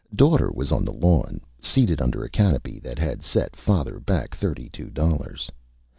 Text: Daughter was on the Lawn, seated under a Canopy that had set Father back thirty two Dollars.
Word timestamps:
Daughter 0.15 0.49
was 0.51 0.71
on 0.71 0.83
the 0.83 0.91
Lawn, 0.91 1.41
seated 1.61 2.01
under 2.01 2.23
a 2.23 2.29
Canopy 2.29 2.79
that 2.79 2.97
had 2.97 3.21
set 3.21 3.55
Father 3.55 3.99
back 3.99 4.33
thirty 4.33 4.67
two 4.67 4.89
Dollars. 4.89 5.47